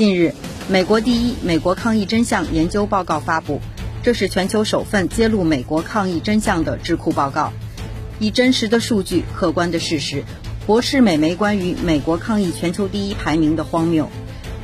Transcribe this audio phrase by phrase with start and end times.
[0.00, 0.32] 近日，
[0.66, 3.60] 美国第一美国抗疫真相研究报告发布，
[4.02, 7.52] 这是全球首份揭露美国抗疫真相的智库报告，
[8.18, 10.24] 以真实的数据、客观的事实，
[10.66, 14.08] 驳斥美媒关于美国抗疫全球第一排名的荒谬，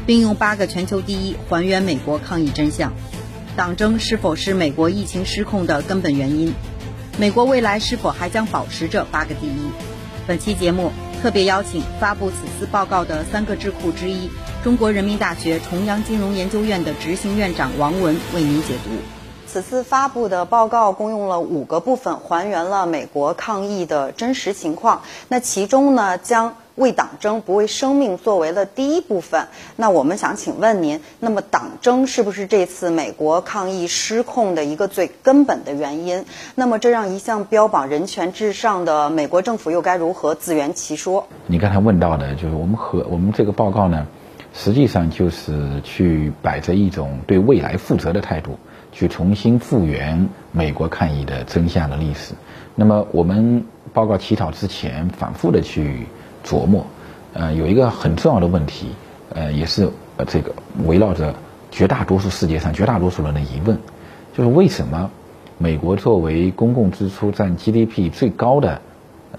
[0.07, 2.95] 并用八个全球第一还原美国抗疫真相。
[3.55, 6.55] 党争是否是美国疫情失控的根本原因？
[7.18, 9.68] 美国未来是否还将保持着八个第一？
[10.27, 10.91] 本期节目
[11.23, 14.31] 特别邀请发布此次报告的三个智库之一——
[14.66, 18.90] 中国人民大学重阳金融研究院的执行院长王文为您解读。
[19.46, 25.02] 此次发布的报告共用了五个部分，还原了美国抗疫的真实情况。
[25.29, 29.46] 那其中呢，将为党争不为生命作为了第一部分。
[29.76, 36.25] 那我们想请问您，那么党争是不是这次美国抗疫失控的一个最根本的原因？
[36.56, 41.28] 那么这让一向标榜人权至上的美国政府又该如何自圆其说？
[41.47, 44.05] 你刚才问到的，就是我们和我们这个报告呢，
[44.57, 48.59] 实际上就是去摆着一种对未来负责的态度。
[48.93, 52.33] 去重新复原美国抗疫的真相的历史。
[52.75, 56.07] 那么我们报告起草之前，反复的去
[56.43, 56.87] 琢磨，
[57.35, 58.87] 呃，有一个很重要的问题，
[59.35, 60.55] 呃，也是呃这个
[60.87, 61.35] 围绕着
[61.70, 63.77] 绝大多数世界上绝大多数人的疑问，
[64.35, 65.11] 就是为什么
[65.59, 68.81] 美国作为公共支出占 GDP 最高的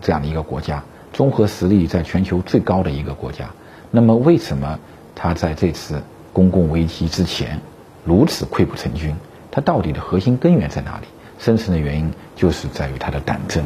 [0.01, 3.49] 这样的一个国家，综合实力在全球最高的一个国家，
[3.89, 4.77] 那么为什么
[5.19, 7.59] 他在这次公共危机之前
[8.05, 9.15] 如此溃不成军？
[9.49, 11.07] 他到底的核心根源在哪里？
[11.39, 13.65] 深层的原因就是在于他的党争，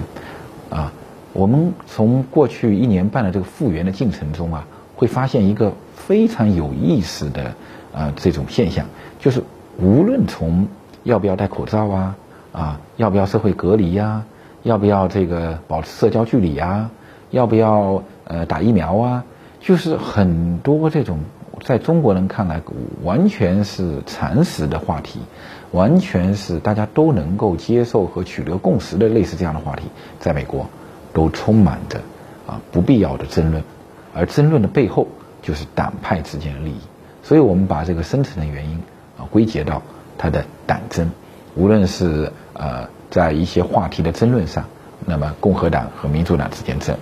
[0.69, 0.93] 啊，
[1.33, 7.53] 我们从过去一年半的这个复原的进程中啊，会发现一个非常有意思的
[7.93, 8.85] 啊这种现象，
[9.19, 9.43] 就是
[9.77, 10.67] 无论从
[11.03, 12.15] 要不要戴口罩啊，
[12.53, 14.23] 啊要不要社会隔离呀，
[14.63, 16.89] 要不要这个保持社交距离呀，
[17.29, 19.23] 要不要呃打疫苗啊，
[19.59, 21.19] 就是很多这种。
[21.63, 22.61] 在中国人看来，
[23.03, 25.19] 完全是常识的话题，
[25.71, 29.83] 完全是大家都能够接受和取得共识的类似这样的话题，
[30.19, 30.67] 在美国
[31.13, 31.99] 都充满着
[32.47, 33.63] 啊不必要的争论，
[34.13, 35.07] 而争论的背后
[35.41, 36.79] 就是党派之间的利益。
[37.21, 38.75] 所以我们把这个深层的原因
[39.17, 39.81] 啊归结到
[40.17, 41.11] 它的党争，
[41.55, 44.65] 无论是呃在一些话题的争论上，
[45.05, 46.97] 那么共和党和民主党之间争，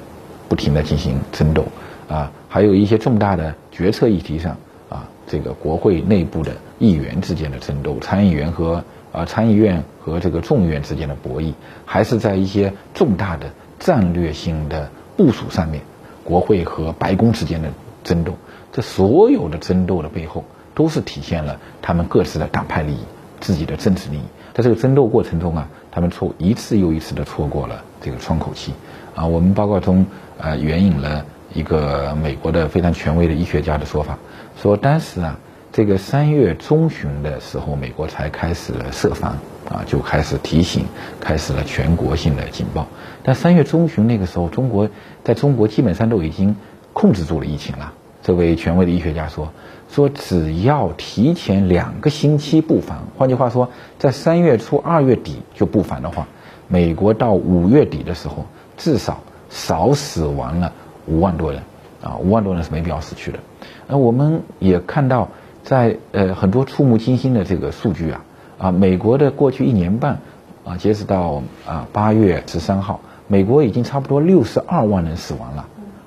[0.50, 1.64] 不停的进行争斗。
[2.10, 4.58] 啊，还有一些重大的决策议题上，
[4.90, 11.54] 啊，这个国会内部的议员之间的争斗，参议员和啊参议院和这个众议院之间的博弈，
[11.86, 15.82] 还是在一些重大的战略性的部署上面，
[16.26, 17.70] 国会和白宫之间的
[18.04, 18.34] 争斗，
[18.74, 20.44] 这所有的争斗的背后，
[20.76, 23.00] 都是体现了他们各自的党派利益、
[23.40, 24.24] 自己的政治利益。
[24.54, 28.74] 在这个争斗过程中啊，他们错一次又一次的错过了这个窗口期。
[29.16, 30.06] 啊，我们报告中
[30.38, 31.26] 呃援引了。
[31.54, 34.18] 一个美国的非常权威的医学家的说法，
[34.62, 35.40] 说当时啊，
[35.72, 39.38] 这个三月中旬的时候，美国才开始了设防
[39.70, 40.86] 啊，就开始提醒，
[41.20, 42.88] 开始了全国性的警报。
[43.24, 44.90] 但三月中旬那个时候，中国
[45.24, 46.56] 在中国基本上都已经
[46.94, 47.94] 控制住了疫情了。
[48.22, 49.52] 这位权威的医学家说，
[49.90, 56.28] 说只要提前两个星期布防，换句话说，在三月初二月底就布防的话，
[56.68, 58.46] 美国到五月底的时候，
[58.78, 60.74] 至少少死亡了。
[61.10, 61.64] 五万多人，
[62.04, 63.40] 啊，五万多人是没必要死去的。
[63.88, 65.30] 那我们也看到，
[65.64, 68.22] 在呃很多触目惊心的这个数据啊，
[68.60, 70.20] 啊，美国的过去一年半，
[70.64, 75.66] 啊，截止到啊八月十三号，美国已经差不多六十二万人死亡了。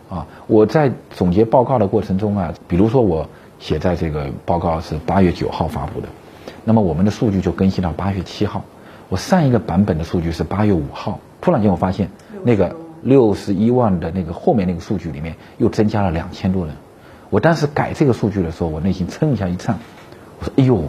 [0.09, 6.07] 啊，我在总结报告的过程中啊，比如说我写在这个报告是八月九号发布的，
[6.65, 8.63] 那么我们的数据就更新到八月七号。
[9.09, 12.09] 我上一个版本的数据是八月五号，突然间我发现
[12.45, 12.77] 那个。
[13.03, 16.77] 六十一万的那个后面那个数据里面又增加了两千多人，
[17.31, 19.79] 我当时改这个数据的时候，我内心噌一下一颤，
[20.39, 20.85] 我说：“哎呦，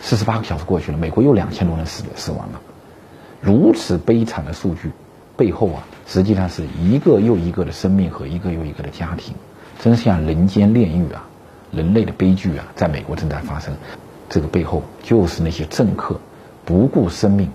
[0.00, 2.60] 四十八个小时过去了，美国又两千多人死死亡了，
[3.40, 4.92] 如此悲惨的数据
[5.36, 9.34] 背后啊，实际上是一个又一个的生命和一个又一个的家庭，
[9.78, 11.28] 真像人间炼狱啊！
[11.70, 13.74] 人类的悲剧啊，在美国正在发生，
[14.30, 16.18] 这个背后就是那些政客
[16.64, 17.50] 不顾生命，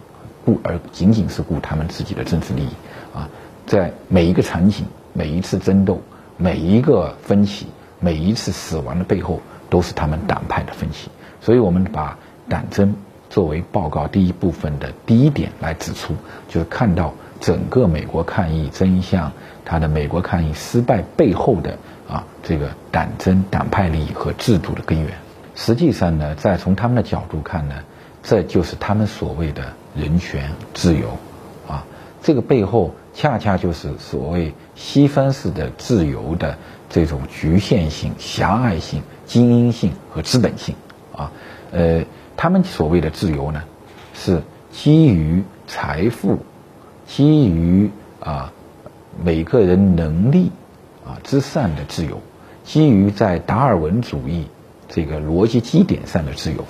[0.45, 2.69] 顾而仅仅是顾他们自己的政治利益
[3.15, 3.27] 啊。”
[3.71, 6.01] 在每一个场景、每一次争斗、
[6.35, 7.67] 每一个分歧、
[8.01, 9.39] 每一次死亡的背后，
[9.69, 11.09] 都是他们党派的分歧。
[11.39, 12.19] 所以，我们把
[12.49, 12.93] 党争
[13.29, 16.13] 作为报告第一部分的第一点来指出，
[16.49, 19.31] 就是看到整个美国抗疫真相，
[19.63, 21.77] 它的美国抗疫失败背后的
[22.09, 25.13] 啊这个党争、党派利益和制度的根源。
[25.55, 27.75] 实际上呢，在从他们的角度看呢，
[28.21, 31.07] 这就是他们所谓的人权、自由。
[31.69, 31.85] 啊
[32.21, 36.57] 这个背后恰恰就是所谓西方式的自由的
[36.89, 40.75] 这种局限性、狭隘性、精英性和资本性
[41.15, 41.31] 啊。
[41.71, 42.03] 呃，
[42.37, 43.63] 他们所谓的自由呢，
[44.13, 44.41] 是
[44.71, 46.39] 基于财富、
[47.05, 48.51] 基于啊
[49.23, 50.51] 每个人能力
[51.05, 52.21] 啊之上的自由，
[52.63, 54.47] 基于在达尔文主义
[54.87, 56.65] 这个逻辑基点上的自由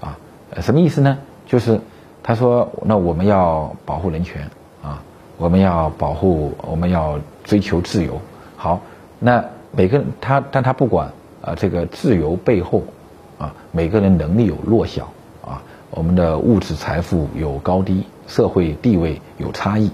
[0.00, 0.18] 啊。
[0.60, 1.18] 什么意思呢？
[1.46, 1.80] 就是
[2.22, 4.50] 他说，那我们要保护人权，
[5.42, 8.20] 我们要保护，我们要追求自由。
[8.56, 8.80] 好，
[9.18, 11.10] 那每个人他，但他不管
[11.42, 12.84] 啊，这个自由背后。
[13.38, 15.10] 啊，每个人能力有弱小
[15.44, 15.60] 啊，
[15.90, 19.90] 我们的物质财富有高低，社会地位有差异，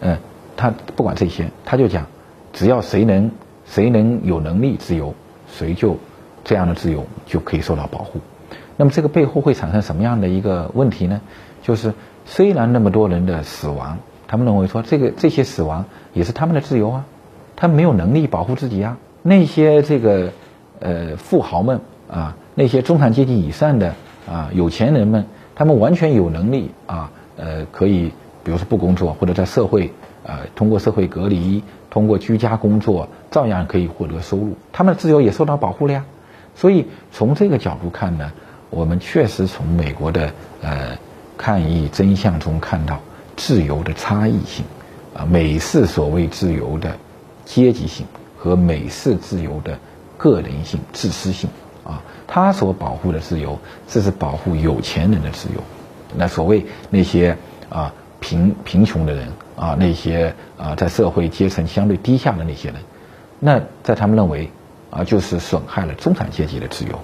[0.00, 0.18] 嗯，
[0.56, 2.06] 他不管这些，他就讲，
[2.52, 3.30] 只要谁能
[3.66, 5.14] 谁能有能力自由，
[5.46, 5.96] 谁就
[6.42, 8.18] 这样的自由就可以受到保护。
[8.76, 11.20] 那么这个背后会产生什么样的一个问题呢？
[11.62, 11.94] 就是
[12.26, 13.98] 虽然那么多人的死亡，
[14.28, 17.04] 他们认为说这个这些死亡也是他们的自由啊，
[17.56, 20.30] 他们没有能力保护自己啊，那些这个
[20.78, 22.36] 呃富豪们啊。
[22.54, 23.94] 那些中产阶级以上的
[24.28, 29.92] 啊有钱人们，他们完全有能力啊，呃，可以，比如说不工作，或者在社会
[30.26, 36.04] 啊，通过社会隔离，通过居家工作，照样可以获得收入，他们的自由也受到保护了呀。
[36.56, 38.32] 所以从这个角度看呢，
[38.70, 40.98] 我们确实从美国的呃
[41.36, 42.98] 抗议真相中看到
[43.38, 44.66] 自由的差异性，
[45.14, 46.98] 啊，美式所谓自由的
[47.46, 48.04] 阶级性
[48.36, 49.78] 和美式自由的
[50.18, 51.48] 个人性、自私性。
[51.84, 53.58] 啊，他所保护的自由，
[53.88, 55.62] 这是保护有钱人的自由。
[56.14, 57.38] 那所谓那些
[57.70, 62.76] 啊贫贫穷的人啊，那些啊在社会阶层相对低下的那些人，
[63.38, 64.50] 那在他们认为
[64.90, 67.00] 啊，就是损害了中产阶级的自由，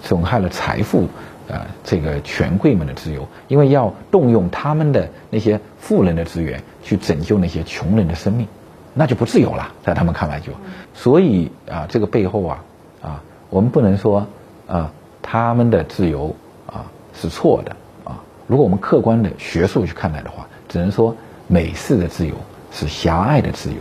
[0.00, 1.08] 损害了财富
[1.50, 8.46] 啊这个权贵们的自由，因为要动用他们的那些富人的资源去拯救那些穷人的生命，
[8.94, 10.52] 那就不自由了，在他们看来就。
[10.94, 12.64] 所以啊，这个背后啊
[13.02, 13.22] 啊。
[13.50, 14.24] 我们不能说，
[14.68, 16.32] 啊，他们的自由
[16.68, 17.74] 啊是错的
[18.04, 18.22] 啊。
[18.46, 21.16] 如果我们客观的学术去看待的话，只能说
[21.48, 22.34] 美式的自由
[22.70, 23.80] 是狭隘的自由，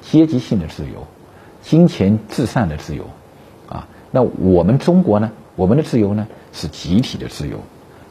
[0.00, 1.04] 阶级性的自由，
[1.60, 3.04] 金钱至上的自由，
[3.68, 3.88] 啊。
[4.12, 5.32] 那我们中国呢？
[5.56, 7.60] 我们的自由呢是集体的自由，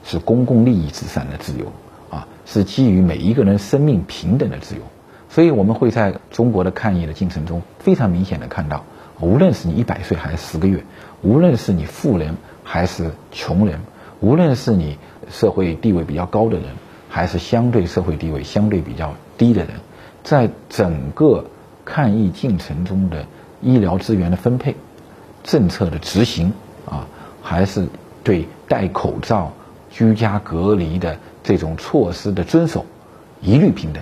[0.04, 1.72] 是公共利益之上的自由，
[2.10, 4.82] 啊，是基于每一个人生命平等的自由。
[5.30, 8.86] 所以我们会在中国的抗疫的进程中非常明显的看到。
[9.20, 10.84] 无论是你一百岁还是十个月，
[11.22, 13.80] 无论是你富人还是穷人，
[14.20, 14.98] 无论是你
[15.30, 16.66] 社会地位比较高的人，
[17.10, 19.76] 还是相对社会地位相对比较低的人，
[20.24, 21.46] 在整个
[21.86, 23.26] 抗疫进程中的
[23.62, 24.76] 医疗资源的分配、
[25.44, 26.54] 政策的执行，
[27.44, 27.88] 还是
[28.24, 29.52] 对戴口罩、
[29.92, 32.86] 居家隔离的这种措施的遵守，
[33.42, 34.02] 一律平等。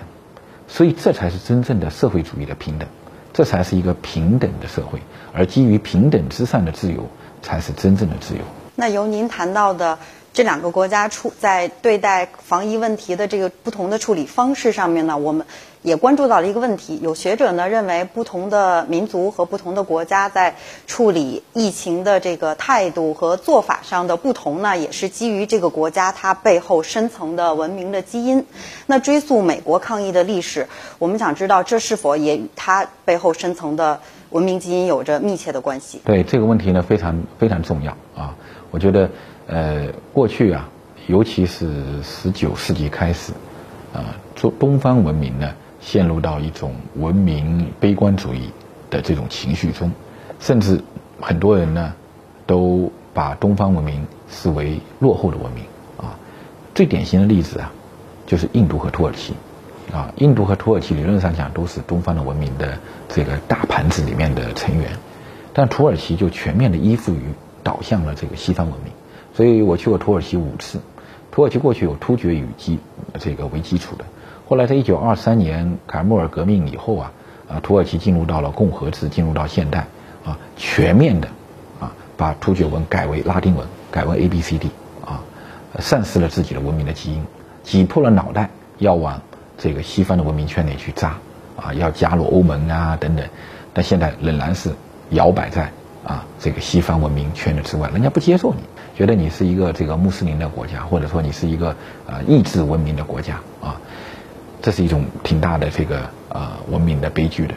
[0.68, 2.88] 所以，这才是真正的社会主义的平等。
[3.34, 5.00] 这才是一个平等的社会，
[5.32, 7.08] 而基于平等之上的自由，
[7.40, 8.40] 才是真正的自由。
[8.76, 9.98] 那由您谈到的
[10.32, 15.46] 这两个国家处在对待防疫问题的这个不同的处理方式上面呢，我们。
[15.82, 20.54] 也关注到了一个问题，有学者呢认为，不同的民族和不同的国家在
[20.86, 28.46] 处理疫情的这个态度和做法上的不同呢，也是基于这个国家它背后深层的文明的基因。
[28.86, 30.68] 那追溯美国抗疫的历史，
[31.00, 33.98] 我们想知道这是否也与它背后深层的
[34.30, 36.00] 文明基因有着密切的关系？
[36.04, 38.36] 对这个问题呢，非常非常重要啊！
[38.70, 39.10] 我觉得，
[39.52, 40.66] 呃，过去啊，
[41.06, 43.32] 尤其是十九世纪开始，
[43.92, 45.52] 啊，做东方文明呢。
[45.84, 48.52] 陷入到一种文明悲观主义
[48.88, 49.90] 的这种情绪中，
[50.38, 50.80] 甚至
[51.20, 51.92] 很多人呢
[52.46, 55.64] 都把东方文明视为落后的文明
[55.98, 56.14] 啊。
[56.72, 57.72] 最典型的例子啊，
[58.26, 59.34] 就是印度和土耳其
[59.92, 60.14] 啊。
[60.18, 62.78] 印度和土耳其理论上讲都是东方的文明的
[63.08, 64.88] 这个大盘子里面的成员，
[65.52, 67.22] 但土耳其就全面的依附于
[67.64, 68.92] 导向了这个西方文明。
[69.34, 70.80] 所以我去过土耳其五次，
[71.30, 72.78] 土耳其过去有突厥语基
[73.18, 74.04] 这个为基础的。
[74.48, 77.12] 后来，在一九二三年卡穆尔革命以后啊，
[77.48, 79.86] 啊，土耳其进入到了共和制，进入到现代，
[80.24, 81.28] 啊，全面的，
[81.80, 84.68] 啊，把突厥文改为拉丁文，改为 A B C D，
[85.06, 85.22] 啊，
[85.78, 87.24] 丧失了自己的文明的基因，
[87.62, 89.22] 挤破了脑袋要往
[89.56, 91.16] 这个西方的文明圈内去扎，
[91.56, 93.26] 啊，要加入欧盟啊等等，
[93.72, 94.74] 但现在仍然是
[95.08, 95.72] 摇摆在
[96.04, 98.60] 啊这个西方文明圈的之外，人家不接受你，
[98.96, 103.80] 觉得你是一个这个穆斯林的国家，或者说你是一个啊意志文明的国家啊。
[104.60, 107.54] 这是一种挺大的这个呃文明的悲剧的，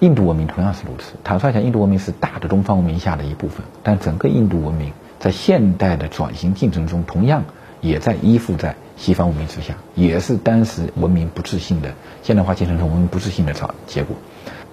[0.00, 1.14] 印度文明同样是如此。
[1.24, 7.44] 坦率讲，印度文明是大的东方文明下的一部分，但整个印度文明在现代的转型进程中，同样
[7.80, 14.14] 也在依附在西方文明之下，也是当时文明不自信的现代化进程中文明不自信的造结果。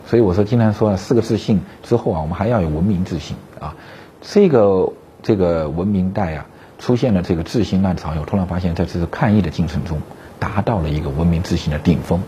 [0.09, 3.75] 所以我说，经常说四个自信之后啊，我们还要有文明自信啊。
[4.23, 6.47] 这个这个文明带啊，
[6.79, 10.01] 出现了这个自信浪潮又，突然发现在这次抗疫的进程中，
[10.39, 12.23] 达到了一个文明自信的顶峰。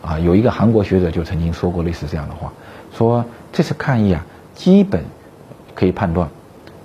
[0.00, 2.52] 啊，有一个韩国学者就曾经说过类似这样的话，
[2.96, 4.24] 说这次抗疫啊，
[4.54, 5.02] 基本
[5.74, 6.28] 可以判断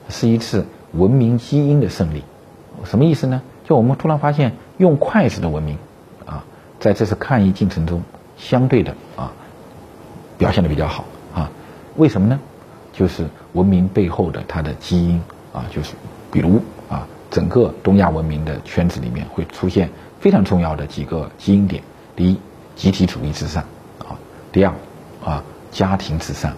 [0.09, 2.23] 是一次文明基因的胜利。
[2.85, 3.43] 什么意思呢？
[3.65, 5.77] 就我们突然发现，用筷子的文明
[6.25, 6.43] 啊，
[6.79, 8.01] 在这次抗疫进程中，
[8.35, 9.33] 相对的啊。
[10.39, 11.03] 表现的比较好
[11.35, 11.51] 啊，
[11.97, 12.39] 为什么呢？
[12.93, 15.21] 就是文明背后的它的基因
[15.53, 15.93] 啊，就是
[16.31, 21.83] 比如啊，整个东亚文明的圈子里面会出现非常重要的几个基因点：
[22.15, 22.39] 第一，
[22.75, 23.61] 集体主义至上
[23.99, 24.15] 啊；
[24.51, 24.73] 第二，
[25.23, 26.51] 啊，家庭至上；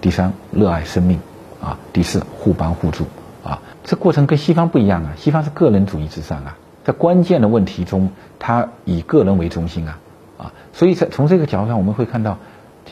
[0.00, 1.18] 第三，热爱生命
[1.60, 3.06] 啊；第四，互帮互助
[3.44, 3.62] 啊。
[3.84, 9.98] 这过程跟西方不一样啊，西方是个人主义至上啊，在关键的问题中，他以个人为中心啊
[10.38, 12.36] 啊，所以在从这个角度上，我们会看到。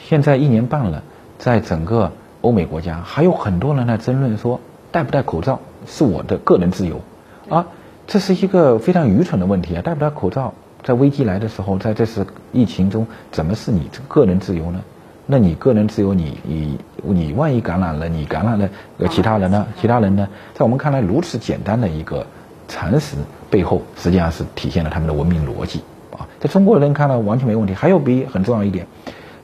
[0.08, 1.02] 现在一年半了，
[1.38, 2.12] 在整个
[2.42, 4.60] 欧美国家，还有很多人来争论说
[4.92, 7.00] 戴不戴口罩是我的个人自由，
[7.48, 7.66] 啊，
[8.06, 9.82] 这是一个非常愚蠢的问题啊！
[9.82, 14.80] 戴不戴口罩，在危机来的时候，在这次疫情中，怎么是你这个人自由呢？
[15.26, 18.68] 那你个人自由，你你你万一感染了，你感染了
[19.10, 19.66] 其他人呢？
[19.80, 20.28] 其他人呢？
[20.54, 22.24] 在我们看来，如此简单的一个
[22.68, 23.16] 常识
[23.50, 25.80] 背后，实际上是体现了他们的文明逻辑
[26.12, 26.28] 啊！
[26.38, 27.74] 在中国人看来完全没问题。
[27.74, 28.86] 还有比很重要一点。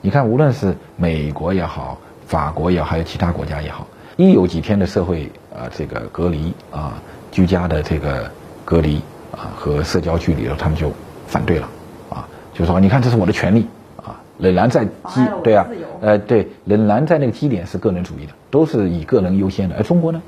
[0.05, 8.29] 你看，无论是美国也好，法国也好，还有其他国家也好，一有几天的社会啊，这个隔离啊，居家的这个
[8.65, 8.97] 隔离
[9.31, 10.91] 啊和社交距离了，他们就
[11.25, 11.69] 反对了，
[12.09, 15.65] 啊，就说你看这是我的权利啊，仍然在基对啊，
[16.01, 19.77] 呃对，仍然在那个基点是个人主义的，都是以个人优先的。
[19.77, 20.21] 而中国呢，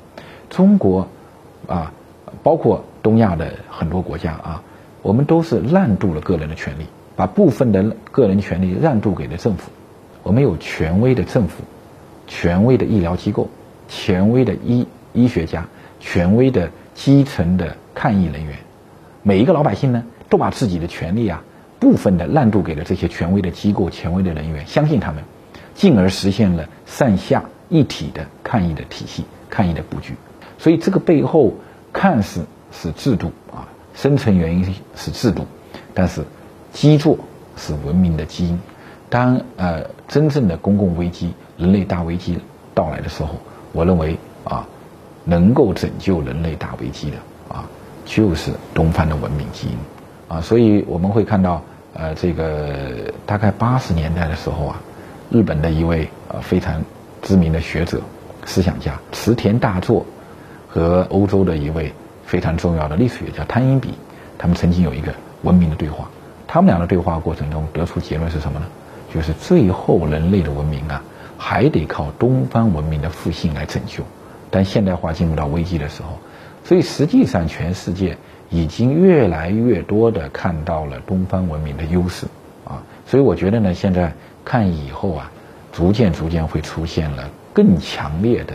[0.50, 1.06] 中国
[1.68, 1.92] 啊，
[2.42, 4.64] 包括东亚的很多国家啊，
[5.02, 6.86] 我们都是滥渡了个人的权利。
[7.16, 9.72] 把部分的个人权利让渡给了政府，
[10.22, 11.64] 我们有权威的政府、
[12.28, 13.50] 权威的医疗机构、
[13.88, 15.68] 权威的医医学家、
[16.02, 18.58] 权威的基层的抗疫人员，
[19.24, 21.44] 每一个老百姓呢，都把自己的权利啊，
[21.80, 25.24] 部分的让渡给了这些权威的机构、权威的人员，相信他们，
[25.74, 30.16] 进而实现了上下一体的抗疫的体系、抗疫的布局。
[30.58, 31.54] 所以这个背后
[31.94, 35.46] 看似是制度啊，深层原因是制度，
[35.94, 36.26] 但是。
[36.76, 37.18] 基座
[37.56, 38.60] 是文明的基因。
[39.10, 42.38] 当呃真正的公共危机、人类大危机
[42.74, 43.30] 到来的时候，
[43.72, 44.68] 我认为啊，
[45.24, 47.18] 能够拯救人类大危机的
[47.48, 47.64] 啊，
[48.04, 49.78] 就是东方的文明基因
[50.28, 50.42] 啊。
[50.42, 51.62] 所以我们会看到，
[51.94, 54.82] 呃，这个大概八十年代的时候啊，
[55.32, 56.84] 日本的一位呃非常
[57.22, 58.02] 知名的学者、
[58.44, 60.06] 思想家池田大作
[60.68, 61.94] 和欧洲的一位
[62.26, 63.94] 非常重要的历史学家汤因比，
[64.38, 65.14] 他们曾经有一个
[65.44, 66.10] 文明的对话。
[66.56, 68.66] 他们俩的对话过程中得出结论是什么呢？
[69.14, 71.04] 就是最后人类的文明啊，
[71.38, 74.06] 还得靠东方文明的复兴来拯救。
[74.50, 76.18] 但现代化进入到危机的时候，
[76.64, 78.16] 所以实际上全世界
[78.50, 82.26] 已经越来越多的看到了东方文明的优势
[82.64, 82.84] 啊。
[83.06, 84.14] 所以我觉得呢，现在
[84.46, 85.30] 看以后啊，
[85.74, 88.54] 逐渐逐渐会出现了更强烈的、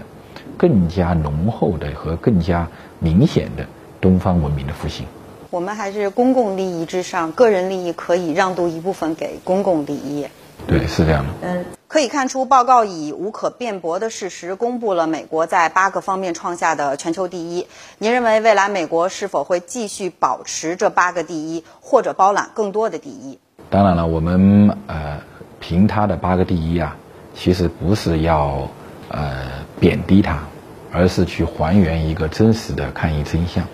[0.56, 2.66] 更加浓厚的和更加
[2.98, 3.66] 明显的
[4.00, 5.04] 东方文明的复兴。
[5.50, 10.26] 我们还是公共利益之上，个人利益可以让渡一部分给公共利益。
[10.66, 11.32] 对，是这样的。
[11.42, 17.66] 嗯，可以看出，报告以无可辩驳的事实公布了美国在八个方面创下的全球第一。
[17.98, 23.38] 您认为未来美国是否会继续保持这八个第一，或者包揽更多的第一？
[23.70, 25.20] 当然了，我们呃
[25.58, 26.96] 凭他的八个第一啊，
[27.34, 28.68] 其实不是要
[29.08, 30.44] 呃贬低他，
[30.92, 33.64] 而是去还原一个真实的抗疫真相。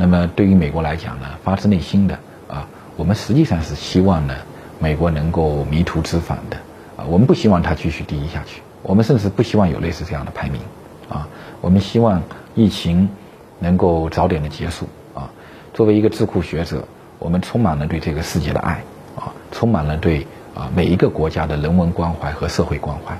[0.00, 4.34] 那么对于美国来讲呢，发自内心的啊，我们实际上是希望呢，
[4.78, 6.56] 美国能够迷途知返的
[6.96, 10.62] 啊，我们不希望它继续第一下去，我们甚至不希望有类似这样的排名
[11.08, 11.26] 啊，
[11.60, 12.22] 我们希望
[12.54, 13.08] 疫情
[13.58, 14.86] 能够早点的结束
[15.16, 15.30] 啊。
[15.74, 16.86] 作为一个智库学者，
[17.18, 18.84] 我们充满了对这个世界的爱
[19.16, 23.14] 啊，充满了对啊每一个国家的人文关怀和社会关怀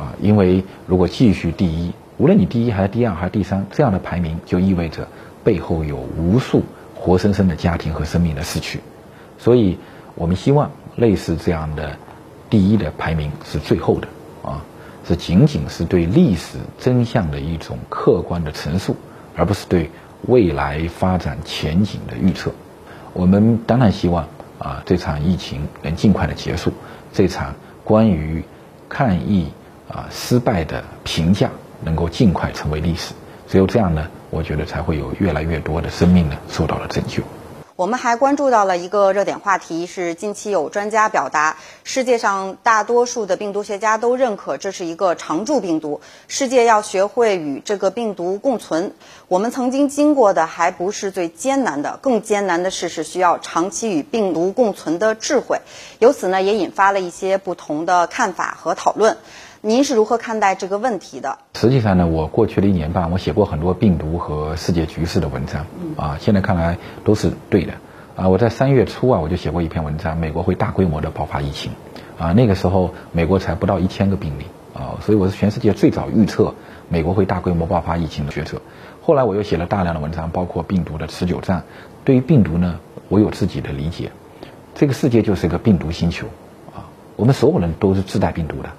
[0.00, 5.08] 啊，因为如果继续第一，无论你第一还是第二还是第三，这样的排名就意味着。
[5.42, 6.62] 背后有无数
[6.94, 8.80] 活生生的家庭和生命的逝去，
[9.38, 9.78] 所以
[10.14, 11.96] 我们希望类似这样的
[12.50, 14.08] 第一的排名是最后的
[14.42, 14.62] 啊，
[15.08, 18.96] 是仅仅是对历史真相的一种客观的陈述，
[19.34, 19.90] 而不是对
[20.26, 22.52] 未来发展前景的预测。
[23.12, 24.28] 我们当然希望
[24.58, 26.72] 啊，这场疫情能尽快的结束，
[27.12, 28.44] 这场关于
[28.88, 29.46] 抗疫
[29.88, 31.50] 啊失败的评价
[31.82, 33.14] 能够尽快成为历史。
[33.48, 37.22] 只有这样呢，我觉得才会有越来越多的生命呢受到了拯救。
[37.76, 48.92] 我们还关注到了一个热点话题，是近期有专家表达，世界上大多数的病毒学家都认可这是一个常驻病毒，世界要学会与这个病毒共存。
[49.28, 55.62] 我们曾经经过的还不是最艰难的，更艰难的事是需要长期与病毒共存的智慧。
[56.00, 59.16] 由此呢，也引发了一些不同的看法和讨论。
[59.62, 61.36] 您是如何看待这个问题的？
[61.52, 65.66] 实际上呢，我过去的一年半，我写过很多病毒和世界局势的文章，
[65.98, 67.74] 啊，现在看来都是对的，
[68.16, 71.72] 啊，我在三月初啊，我就写过一篇文章，美国会大规模的爆发疫情，
[72.18, 76.54] 啊，那个时候美国才不到一千个病例，啊，所以我是全世界最早预测
[76.88, 78.62] 美国会大规模爆发疫情的学者。
[79.02, 81.64] 后来我又写了大量的文章，包括病毒的持久战。
[82.06, 84.10] 对于病毒呢，我有自己的理解，
[84.74, 86.28] 这个世界就是一个病毒星球，
[86.74, 88.70] 啊，我们所有人都是自带病毒的。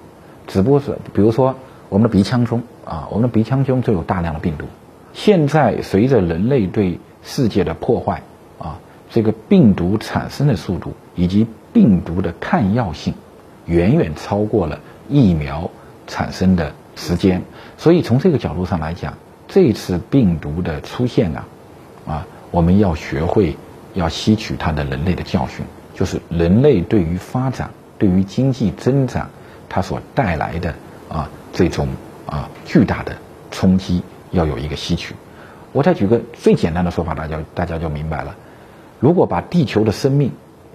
[0.52, 1.56] 只不过是，比如说
[1.88, 4.66] 我们的鼻腔中啊，我们的鼻腔中就有大量的病毒。
[5.14, 8.22] 现在随着人类对世界的破坏
[8.58, 8.78] 啊，
[9.08, 13.14] 这个病毒产生的速度以及病毒的抗药性，
[13.64, 15.70] 远远超过了疫苗
[16.06, 17.42] 产生的时间。
[17.78, 19.14] 所以从这个角度上来讲，
[19.48, 21.46] 这次病毒的出现啊，
[22.06, 23.56] 啊，我们要学会
[23.94, 29.30] 要吸取它的人类的教训，就是人类对于发展、对于经济增长。
[29.72, 30.74] 它所带来的
[31.08, 31.88] 啊这种
[32.26, 33.16] 啊巨大的
[33.50, 35.14] 冲击要有一个吸取。
[35.72, 38.36] 我再举个最简单的说法，大家大家就明白了。
[39.00, 40.32] 如果把地球的生命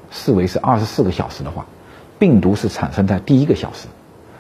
[0.10, 1.68] 视为是二十四个小时的话，
[2.18, 3.88] 病毒是产生在第一个小时，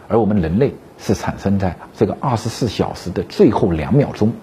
[0.08, 4.34] 而我们人类是产生在这个二十四小时的最后两秒钟。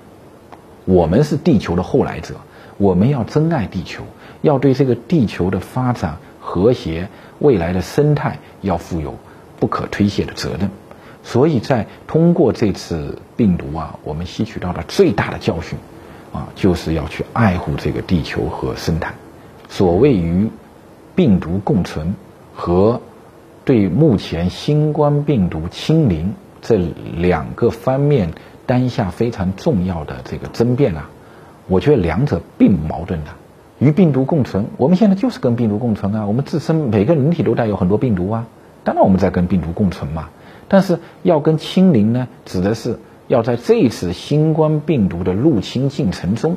[0.85, 2.37] 我们是地球的后来者，
[2.78, 4.04] 我们要珍爱地球，
[4.42, 7.09] 要对这个地球的发展和谐、
[7.40, 9.16] 未来的生态要负有。
[9.64, 10.68] 不可推卸的责任，
[11.23, 15.78] 所以在通过这次病毒啊，我们吸取到的最大的教训，
[16.35, 19.14] 啊，就是要去爱护这个地球和生态。
[19.71, 20.50] 所谓与
[21.14, 22.14] 病毒共存
[22.54, 23.00] 和
[23.64, 26.76] 对目前新冠病毒清零这
[27.16, 28.35] 两个方面
[28.66, 31.09] 当下非常重要的这个争辩啊，
[31.68, 33.31] 我觉得两者并不矛盾的。
[33.79, 38.46] 与病毒共存，我们现在就是跟病毒共存啊，我们自身每个人体都带有很多病毒啊。
[38.85, 40.29] 当然，我们在跟病毒共存嘛。
[40.68, 46.57] 但是要跟清零呢，指的是要在这一次新冠病毒的入侵进程中，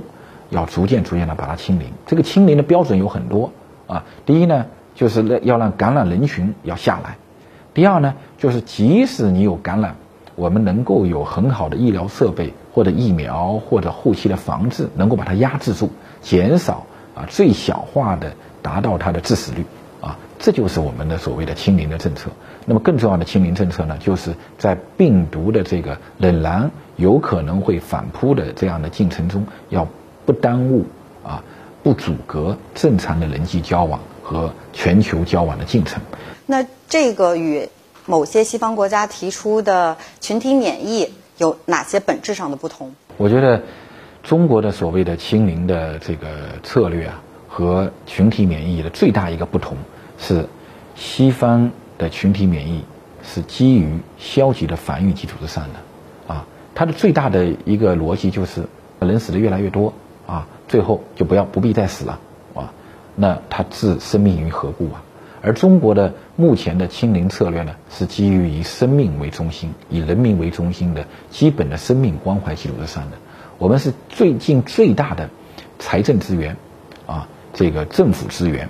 [0.50, 1.88] 要逐渐逐渐的把它清零。
[2.06, 3.52] 这个清零的标准有很多
[3.88, 4.06] 啊。
[4.26, 7.18] 第一呢，就是要让感染人群要下来；
[7.74, 9.96] 第二呢，就是即使你有感染，
[10.36, 15.90] 我们能够有很好的医疗设备或者疫苗或者后期的防治，能够把它压制住，
[16.22, 19.66] 减少啊最小化的达到它的致死率。
[20.40, 22.30] 这就是我们的所谓的清零的政策。
[22.66, 29.88] 那么更重要的清零政策呢，就是在病毒的这个仍然有可能会反扑的这样的进程中，要
[30.26, 30.86] 不耽误
[31.24, 31.44] 啊，
[31.82, 36.02] 不阻隔正常的人际交往和全球交往的进程。
[36.46, 37.70] 那这个与
[38.06, 42.94] 某些西方国家提出的群体免疫有哪些本质上的不同？
[43.18, 43.64] 我觉得
[44.24, 46.28] 中国的所谓的清零的这个
[46.64, 49.78] 策略啊，和群体免疫的最大一个不同。
[50.18, 50.48] 是
[50.96, 52.84] 西方的群体免疫
[53.24, 58.64] 是基于消极的防御基础之上的，啊，它的最大的一个逻辑就是
[59.00, 59.94] 人死的越来越多
[60.26, 62.20] 啊，最后就不要不必再死了
[62.56, 62.74] 啊，
[63.16, 65.04] 那它置生命于何故啊？
[65.42, 73.18] 而中国的目前的清零策略呢，是基于以生命为中心、以人民为中心的基本的生命关怀基础之上的。
[73.60, 75.30] 我们是最近最大的
[75.80, 76.58] 财政资源
[77.06, 78.68] 啊，这个政府资源。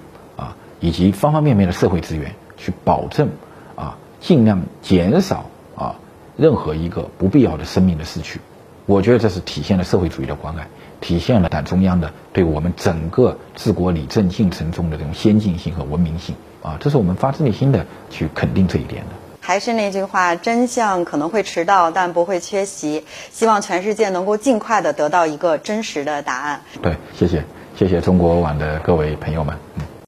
[0.79, 3.29] 以及方方面面的社会资源，去保证
[3.75, 5.95] 啊，尽量减少啊
[6.35, 8.39] 任何一个不必要的生命的逝去。
[8.85, 10.67] 我觉得这是体现了社会主义的关爱，
[11.01, 19.09] 体现了党中央的对我们整个治国理政进程中的这种先进性和文明性啊，这是我们发自内心的去肯定这一点的。
[19.41, 23.05] 还是那句话，真相可能会迟到，但不会缺席。
[23.31, 26.61] 希望全世界能够尽快的得到一个真实的答案。
[26.81, 27.45] 对，谢谢，
[27.77, 29.55] 谢谢中国网的各位朋友们。
[29.77, 29.86] 嗯。